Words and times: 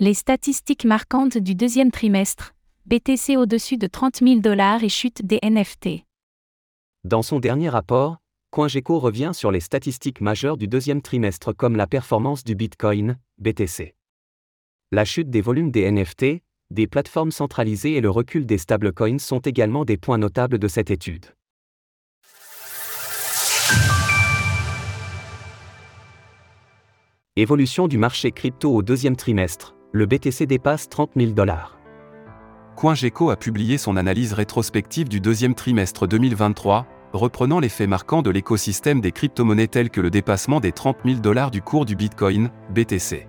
Les 0.00 0.14
statistiques 0.14 0.84
marquantes 0.84 1.38
du 1.38 1.56
deuxième 1.56 1.90
trimestre, 1.90 2.54
BTC 2.86 3.36
au-dessus 3.36 3.78
de 3.78 3.88
30 3.88 4.18
000 4.22 4.38
dollars 4.38 4.84
et 4.84 4.88
chute 4.88 5.26
des 5.26 5.40
NFT. 5.42 6.04
Dans 7.02 7.22
son 7.22 7.40
dernier 7.40 7.68
rapport, 7.68 8.18
CoinGecko 8.52 9.00
revient 9.00 9.32
sur 9.34 9.50
les 9.50 9.58
statistiques 9.58 10.20
majeures 10.20 10.56
du 10.56 10.68
deuxième 10.68 11.02
trimestre 11.02 11.52
comme 11.52 11.74
la 11.74 11.88
performance 11.88 12.44
du 12.44 12.54
Bitcoin, 12.54 13.18
BTC. 13.38 13.96
La 14.92 15.04
chute 15.04 15.30
des 15.30 15.40
volumes 15.40 15.72
des 15.72 15.90
NFT, 15.90 16.44
des 16.70 16.86
plateformes 16.86 17.32
centralisées 17.32 17.94
et 17.94 18.00
le 18.00 18.10
recul 18.10 18.46
des 18.46 18.58
stablecoins 18.58 19.18
sont 19.18 19.40
également 19.40 19.84
des 19.84 19.96
points 19.96 20.18
notables 20.18 20.60
de 20.60 20.68
cette 20.68 20.92
étude. 20.92 21.26
Évolution 27.34 27.88
du 27.88 27.98
marché 27.98 28.30
crypto 28.30 28.72
au 28.72 28.82
deuxième 28.82 29.16
trimestre, 29.16 29.74
le 29.98 30.06
BTC 30.06 30.46
dépasse 30.46 30.88
30 30.88 31.10
000 31.16 31.32
dollars. 31.32 31.76
CoinGecko 32.76 33.30
a 33.30 33.36
publié 33.36 33.78
son 33.78 33.96
analyse 33.96 34.32
rétrospective 34.32 35.08
du 35.08 35.20
deuxième 35.20 35.56
trimestre 35.56 36.06
2023, 36.06 36.86
reprenant 37.12 37.58
les 37.58 37.68
faits 37.68 37.88
marquants 37.88 38.22
de 38.22 38.30
l'écosystème 38.30 39.00
des 39.00 39.10
crypto-monnaies 39.10 39.66
tels 39.66 39.90
que 39.90 40.00
le 40.00 40.10
dépassement 40.10 40.60
des 40.60 40.70
30 40.70 40.98
000 41.04 41.18
dollars 41.18 41.50
du 41.50 41.62
cours 41.62 41.84
du 41.84 41.96
Bitcoin, 41.96 42.50
BTC. 42.72 43.26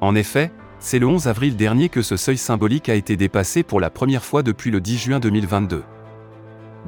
En 0.00 0.14
effet, 0.14 0.50
c'est 0.78 0.98
le 0.98 1.08
11 1.08 1.28
avril 1.28 1.56
dernier 1.56 1.90
que 1.90 2.00
ce 2.00 2.16
seuil 2.16 2.38
symbolique 2.38 2.88
a 2.88 2.94
été 2.94 3.16
dépassé 3.16 3.62
pour 3.62 3.78
la 3.78 3.90
première 3.90 4.24
fois 4.24 4.42
depuis 4.42 4.70
le 4.70 4.80
10 4.80 4.98
juin 4.98 5.20
2022. 5.20 5.84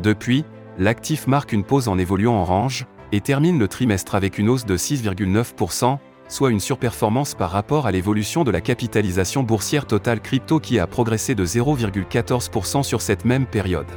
Depuis, 0.03 0.47
l'actif 0.79 1.27
marque 1.27 1.53
une 1.53 1.65
pause 1.65 1.89
en 1.89 1.99
évoluant 1.99 2.37
en 2.37 2.45
range, 2.45 2.87
et 3.13 3.21
termine 3.21 3.59
le 3.59 3.69
trimestre 3.69 4.15
avec 4.15 4.39
une 4.39 4.49
hausse 4.49 4.65
de 4.65 4.77
6,9%, 4.77 5.99
soit 6.29 6.51
une 6.51 6.61
surperformance 6.61 7.35
par 7.35 7.51
rapport 7.51 7.87
à 7.87 7.91
l'évolution 7.91 8.45
de 8.45 8.51
la 8.51 8.61
capitalisation 8.61 9.43
boursière 9.43 9.87
totale 9.87 10.21
crypto 10.21 10.61
qui 10.61 10.79
a 10.79 10.87
progressé 10.87 11.35
de 11.35 11.45
0,14% 11.45 12.83
sur 12.83 13.01
cette 13.01 13.25
même 13.25 13.47
période. 13.47 13.91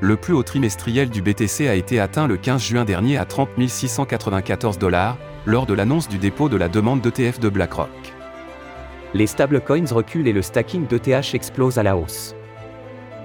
Le 0.00 0.16
plus 0.16 0.34
haut 0.34 0.42
trimestriel 0.42 1.10
du 1.10 1.22
BTC 1.22 1.68
a 1.68 1.74
été 1.74 2.00
atteint 2.00 2.26
le 2.26 2.36
15 2.36 2.60
juin 2.60 2.84
dernier 2.84 3.16
à 3.18 3.24
30 3.24 3.50
694 3.68 4.78
dollars, 4.78 5.16
lors 5.46 5.64
de 5.64 5.74
l'annonce 5.74 6.08
du 6.08 6.18
dépôt 6.18 6.48
de 6.48 6.56
la 6.56 6.68
demande 6.68 7.00
d'ETF 7.00 7.38
de 7.40 7.48
BlackRock. 7.48 7.88
Les 9.14 9.26
stablecoins 9.26 9.92
reculent 9.92 10.26
et 10.26 10.32
le 10.32 10.42
stacking 10.42 10.86
d'ETH 10.86 11.34
explose 11.34 11.78
à 11.78 11.82
la 11.82 11.96
hausse. 11.96 12.34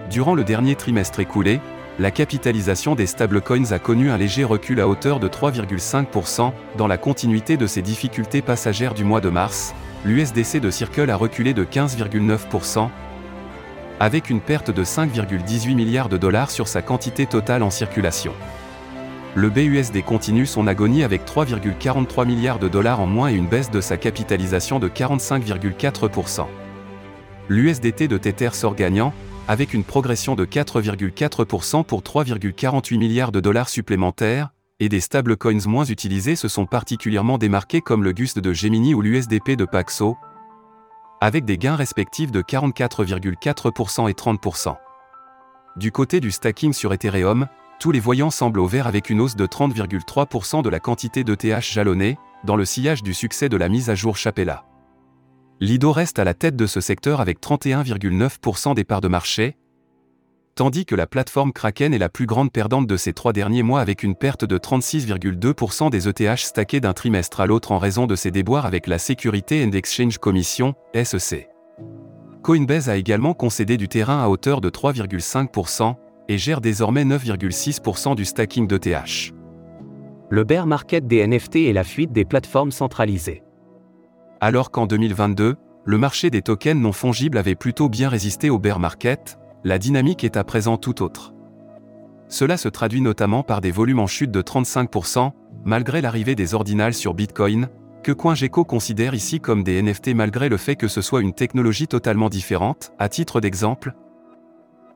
Durant 0.10 0.36
le 0.36 0.44
dernier 0.44 0.76
trimestre 0.76 1.20
écoulé, 1.20 1.60
la 2.00 2.12
capitalisation 2.12 2.94
des 2.94 3.08
stablecoins 3.08 3.72
a 3.72 3.80
connu 3.80 4.12
un 4.12 4.18
léger 4.18 4.44
recul 4.44 4.80
à 4.80 4.88
hauteur 4.88 5.20
de 5.20 5.28
3,5%, 5.28 6.52
dans 6.78 6.88
la 6.88 6.98
continuité 6.98 7.58
de 7.58 7.66
ses 7.66 7.82
difficultés 7.82 8.44
passagères 8.44 8.94
du 8.94 9.04
mois 9.04 9.22
de 9.22 9.30
mars, 9.30 9.74
l'USDC 10.06 10.60
de 10.60 10.70
Circle 10.70 11.10
a 11.10 11.16
reculé 11.16 11.54
de 11.56 11.66
15,9%, 11.66 12.90
avec 14.00 14.30
une 14.30 14.42
perte 14.42 14.70
de 14.70 14.84
5,18 14.84 15.74
milliards 15.74 16.10
de 16.10 16.18
dollars 16.18 16.52
sur 16.52 16.68
sa 16.68 16.84
quantité 16.84 17.26
totale 17.26 17.64
en 17.64 17.72
circulation. 17.72 18.34
Le 19.34 19.50
BUSD 19.50 20.04
continue 20.04 20.46
son 20.46 20.68
agonie 20.68 21.04
avec 21.04 21.26
3,43 21.26 22.26
milliards 22.28 22.60
de 22.60 22.68
dollars 22.68 23.00
en 23.00 23.08
moins 23.08 23.30
et 23.30 23.36
une 23.36 23.48
baisse 23.48 23.72
de 23.72 23.82
sa 23.82 23.98
capitalisation 23.98 24.80
de 24.80 24.88
45,4%. 24.88 26.46
L'USDT 27.50 28.08
de 28.08 28.18
Tether 28.18 28.50
sort 28.54 28.76
gagnant, 28.76 29.14
avec 29.48 29.74
une 29.74 29.84
progression 29.84 30.36
de 30.36 30.46
4,4% 30.46 31.86
pour 31.86 32.02
3,48 32.02 32.98
milliards 32.98 33.32
de 33.32 33.40
dollars 33.40 33.70
supplémentaires, 33.70 34.50
et 34.80 34.90
des 34.90 35.00
stablecoins 35.00 35.66
moins 35.66 35.86
utilisés 35.86 36.36
se 36.36 36.48
sont 36.48 36.66
particulièrement 36.66 37.38
démarqués 37.38 37.82
comme 37.82 38.04
le 38.04 38.12
GUST 38.12 38.40
de 38.40 38.54
Gemini 38.54 38.94
ou 38.94 39.02
l'USDP 39.02 39.52
de 39.52 39.66
Paxo, 39.66 40.18
avec 41.22 41.46
des 41.46 41.58
gains 41.58 41.76
respectifs 41.76 42.32
de 42.32 42.42
44,4% 42.42 44.10
et 44.10 44.14
30%. 44.14 44.76
Du 45.78 45.92
côté 45.92 46.20
du 46.20 46.30
stacking 46.32 46.74
sur 46.74 46.94
Ethereum, 46.94 47.48
tous 47.80 47.92
les 47.92 48.00
voyants 48.00 48.32
semblent 48.32 48.60
au 48.60 48.68
vert 48.68 48.88
avec 48.88 49.10
une 49.10 49.22
hausse 49.22 49.36
de 49.36 49.48
30,3% 49.48 50.62
de 50.62 50.70
la 50.70 50.80
quantité 50.80 51.24
d'ETH 51.24 51.62
jalonnée, 51.62 52.18
dans 52.44 52.56
le 52.56 52.66
sillage 52.66 53.02
du 53.02 53.14
succès 53.14 53.50
de 53.50 53.58
la 53.58 53.70
mise 53.70 53.90
à 53.90 53.96
jour 53.96 54.18
Chapella. 54.18 54.64
Lido 55.60 55.92
reste 55.92 56.20
à 56.20 56.24
la 56.24 56.34
tête 56.34 56.56
de 56.56 56.68
ce 56.68 56.82
secteur 56.82 57.20
avec 57.20 57.42
31,9% 57.42 58.76
des 58.76 58.84
parts 58.84 59.02
de 59.02 59.08
marché, 59.08 59.58
tandis 60.58 60.86
que 60.86 60.96
la 60.96 61.08
plateforme 61.08 61.54
Kraken 61.54 61.94
est 61.94 62.00
la 62.00 62.10
plus 62.10 62.26
grande 62.26 62.52
perdante 62.52 62.88
de 62.88 62.98
ces 62.98 63.14
trois 63.14 63.32
derniers 63.32 63.64
mois 63.64 63.80
avec 63.80 64.04
une 64.04 64.16
perte 64.16 64.44
de 64.44 64.58
36,2% 64.58 65.90
des 65.90 66.10
ETH 66.10 66.38
stackés 66.38 66.80
d'un 66.80 66.94
trimestre 66.94 67.40
à 67.40 67.46
l'autre 67.46 67.72
en 67.72 67.78
raison 67.78 68.08
de 68.08 68.16
ses 68.16 68.32
déboires 68.32 68.66
avec 68.66 68.88
la 68.88 69.00
Security 69.00 69.64
and 69.64 69.72
Exchange 69.72 70.18
Commission, 70.18 70.74
SEC. 70.96 71.48
Coinbase 72.44 72.90
a 72.90 72.98
également 72.98 73.34
concédé 73.34 73.78
du 73.78 73.88
terrain 73.88 74.24
à 74.24 74.28
hauteur 74.30 74.60
de 74.62 74.70
3,5% 74.70 75.96
et 76.28 76.38
gère 76.38 76.60
désormais 76.60 77.06
9,6% 77.06 78.16
du 78.16 78.26
stacking 78.26 78.68
d'ETH. 78.68 79.34
Le 80.30 80.44
bear 80.44 80.66
market 80.66 81.08
des 81.08 81.26
NFT 81.26 81.58
et 81.58 81.74
la 81.74 81.84
fuite 81.84 82.12
des 82.12 82.26
plateformes 82.26 82.72
centralisées. 82.72 83.44
Alors 84.40 84.70
qu'en 84.70 84.86
2022, 84.86 85.56
le 85.84 85.98
marché 85.98 86.30
des 86.30 86.44
tokens 86.44 86.80
non 86.80 86.92
fongibles 86.92 87.40
avait 87.40 87.56
plutôt 87.56 87.90
bien 87.90 88.08
résisté 88.08 88.52
au 88.52 88.60
bear 88.60 88.80
market, 88.80 89.40
la 89.64 89.80
dynamique 89.80 90.24
est 90.24 90.38
à 90.38 90.44
présent 90.44 90.78
tout 90.78 91.02
autre. 91.02 91.34
Cela 92.28 92.58
se 92.58 92.70
traduit 92.70 93.02
notamment 93.02 93.42
par 93.42 93.62
des 93.62 93.72
volumes 93.72 94.00
en 94.00 94.06
chute 94.06 94.30
de 94.30 94.42
35%, 94.42 95.32
malgré 95.66 96.02
l'arrivée 96.02 96.36
des 96.36 96.54
ordinals 96.54 96.94
sur 96.94 97.16
Bitcoin, 97.16 97.68
que 98.04 98.12
CoinGecko 98.12 98.64
considère 98.64 99.16
ici 99.16 99.40
comme 99.40 99.64
des 99.64 99.82
NFT 99.82 100.14
malgré 100.14 100.50
le 100.50 100.58
fait 100.58 100.76
que 100.76 100.88
ce 100.88 101.02
soit 101.02 101.22
une 101.22 101.34
technologie 101.34 101.88
totalement 101.88 102.30
différente. 102.30 102.92
À 103.00 103.10
titre 103.10 103.42
d'exemple, 103.42 103.94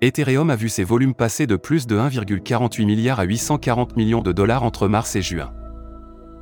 Ethereum 0.01 0.49
a 0.49 0.55
vu 0.55 0.69
ses 0.69 0.83
volumes 0.83 1.15
passer 1.15 1.47
de 1.47 1.55
plus 1.55 1.87
de 1.87 1.97
1,48 1.97 2.85
milliard 2.85 3.19
à 3.19 3.23
840 3.23 3.97
millions 3.97 4.21
de 4.21 4.31
dollars 4.31 4.63
entre 4.63 4.87
mars 4.87 5.15
et 5.15 5.21
juin. 5.21 5.51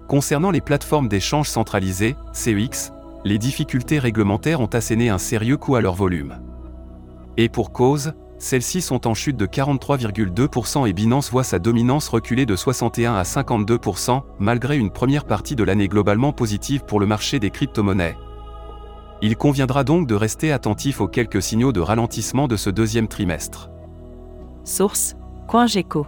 Concernant 0.10 0.50
les 0.50 0.60
plateformes 0.60 1.08
d'échange 1.08 1.48
centralisées, 1.48 2.16
CEX, 2.34 2.92
les 3.26 3.38
difficultés 3.38 4.00
réglementaires 4.00 4.60
ont 4.60 4.66
asséné 4.66 5.10
un 5.10 5.20
sérieux 5.20 5.56
coup 5.56 5.76
à 5.76 5.82
leur 5.82 5.94
volume. 5.94 6.40
Et 7.38 7.48
pour 7.48 7.72
cause, 7.72 8.14
celles-ci 8.40 8.82
sont 8.82 9.06
en 9.06 9.14
chute 9.14 9.38
de 9.38 9.46
43,2% 9.46 10.90
et 10.90 10.94
Binance 10.94 11.30
voit 11.30 11.44
sa 11.44 11.60
dominance 11.60 12.10
reculer 12.10 12.48
de 12.48 12.56
61 12.56 13.14
à 13.14 13.22
52%, 13.22 14.24
malgré 14.40 14.78
une 14.78 14.90
première 14.90 15.26
partie 15.26 15.56
de 15.56 15.64
l'année 15.64 15.88
globalement 15.88 16.34
positive 16.34 16.86
pour 16.86 17.00
le 17.00 17.06
marché 17.06 17.40
des 17.40 17.52
crypto-monnaies. 17.52 18.18
Il 19.22 19.38
conviendra 19.38 19.84
donc 19.84 20.08
de 20.08 20.16
rester 20.16 20.52
attentif 20.52 21.02
aux 21.02 21.08
quelques 21.08 21.44
signaux 21.44 21.72
de 21.72 21.82
ralentissement 21.82 22.48
de 22.48 22.56
ce 22.56 22.72
deuxième 22.72 23.10
trimestre. 23.10 23.70
Source 24.64 25.16
CoinGecko 25.48 26.08